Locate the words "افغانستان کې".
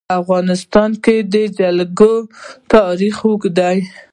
0.21-1.15